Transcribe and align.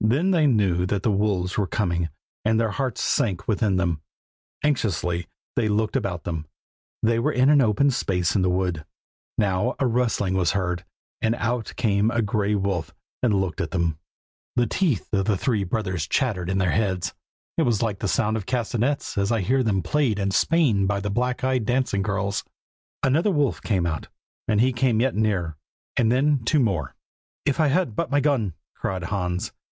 Then 0.00 0.30
they 0.30 0.46
knew 0.46 0.86
that 0.86 1.02
the 1.02 1.10
wolves 1.10 1.58
were 1.58 1.66
coming, 1.66 2.08
and 2.44 2.58
their 2.58 2.70
hearts 2.70 3.02
sank 3.02 3.46
within 3.48 3.76
them. 3.76 4.00
Anxiously 4.64 5.26
they 5.56 5.68
looked 5.68 5.96
about 5.96 6.22
them. 6.22 6.46
They 7.02 7.18
were 7.18 7.32
in 7.32 7.50
an 7.50 7.60
open 7.60 7.90
space 7.90 8.36
in 8.36 8.40
the 8.40 8.48
wood. 8.48 8.86
Now 9.36 9.74
a 9.78 9.86
rustling 9.88 10.34
was 10.34 10.52
heard, 10.52 10.84
and 11.20 11.34
out 11.34 11.74
came 11.76 12.10
a 12.10 12.22
gray 12.22 12.54
wolf 12.54 12.94
and 13.24 13.34
looked 13.34 13.60
at 13.60 13.72
them. 13.72 13.98
The 14.54 14.68
teeth 14.68 15.12
of 15.12 15.24
the 15.26 15.36
three 15.36 15.64
brothers 15.64 16.06
chattered 16.06 16.48
in 16.48 16.58
their 16.58 16.70
heads; 16.70 17.12
it 17.58 17.64
was 17.64 17.82
like 17.82 17.98
the 17.98 18.08
sound 18.08 18.36
of 18.36 18.46
castanets, 18.46 19.18
as 19.18 19.30
I 19.32 19.40
hear 19.40 19.64
them 19.64 19.82
played 19.82 20.18
in 20.20 20.30
Spain 20.30 20.86
by 20.86 21.00
the 21.00 21.10
black 21.10 21.42
eyed 21.44 21.66
dancing 21.66 22.02
girls. 22.02 22.44
Another 23.02 23.32
wolf 23.32 23.60
came 23.60 23.84
out, 23.84 24.06
and 24.46 24.60
he 24.60 24.72
came 24.72 25.00
yet 25.00 25.16
nearer, 25.16 25.58
and 25.98 26.10
then 26.10 26.44
two 26.44 26.60
more. 26.60 26.94
'If 27.44 27.58
I 27.60 27.66
had 27.66 27.96
but 27.96 28.12
my 28.12 28.20
gun!' 28.20 28.54
cried 28.74 29.02
Hans. 29.02 29.52